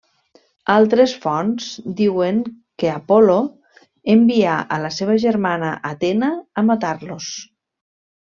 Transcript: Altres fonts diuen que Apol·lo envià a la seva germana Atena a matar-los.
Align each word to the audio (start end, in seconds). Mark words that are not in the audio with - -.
Altres 0.75 1.11
fonts 1.25 1.67
diuen 1.99 2.39
que 2.83 2.89
Apol·lo 2.93 3.35
envià 4.15 4.55
a 4.77 4.81
la 4.87 4.91
seva 4.97 5.19
germana 5.27 5.71
Atena 5.91 6.33
a 6.63 6.67
matar-los. 6.73 7.29